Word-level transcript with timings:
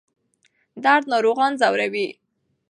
درد 0.83 1.03
ناروغان 1.13 1.51
ځوروي. 1.61 2.07